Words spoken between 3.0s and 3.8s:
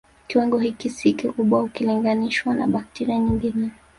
nyingine